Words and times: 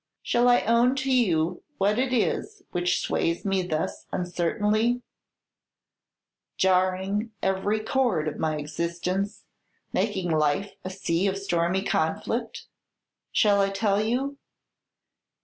Shall 0.23 0.49
I 0.49 0.61
own 0.61 0.95
to 0.95 1.11
you 1.11 1.61
what 1.77 1.99
it 1.99 2.11
is 2.11 2.63
which 2.71 2.99
sways 3.01 3.45
me 3.45 3.61
thus 3.61 4.07
uncertainly, 4.11 5.03
jarring 6.57 7.33
every 7.43 7.81
chord 7.81 8.27
of 8.27 8.39
my 8.39 8.57
existence, 8.57 9.45
making 9.93 10.31
life 10.31 10.71
a 10.83 10.89
sea 10.89 11.27
of 11.27 11.37
stormy 11.37 11.83
conflict? 11.83 12.65
Shall 13.31 13.61
I 13.61 13.69
tell 13.69 14.01
you?" 14.03 14.39